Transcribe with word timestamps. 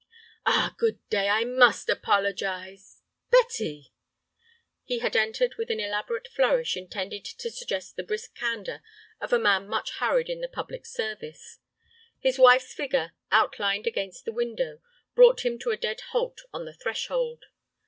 "Ah, 0.47 0.73
good 0.79 0.97
day; 1.11 1.29
I 1.29 1.43
must 1.43 1.87
apologize—Betty!" 1.87 3.93
He 4.83 4.97
had 4.97 5.15
entered 5.15 5.53
with 5.59 5.69
an 5.69 5.79
elaborate 5.79 6.27
flourish 6.27 6.75
intended 6.75 7.23
to 7.23 7.51
suggest 7.51 7.95
the 7.95 8.01
brisk 8.01 8.33
candor 8.33 8.81
of 9.19 9.31
a 9.31 9.37
man 9.37 9.67
much 9.67 9.91
hurried 9.97 10.27
in 10.27 10.41
the 10.41 10.47
public 10.47 10.87
service. 10.87 11.59
His 12.19 12.39
wife's 12.39 12.73
figure, 12.73 13.11
outlined 13.31 13.85
against 13.85 14.25
the 14.25 14.31
window, 14.31 14.81
brought 15.13 15.45
him 15.45 15.59
to 15.59 15.69
a 15.69 15.77
dead 15.77 16.01
halt 16.11 16.41
on 16.51 16.65
the 16.65 16.73
threshold. 16.73 17.45